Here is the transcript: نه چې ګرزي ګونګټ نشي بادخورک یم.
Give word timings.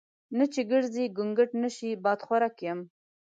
نه 0.37 0.45
چې 0.53 0.61
ګرزي 0.71 1.05
ګونګټ 1.17 1.49
نشي 1.61 1.91
بادخورک 2.03 2.55
یم. 2.65 2.79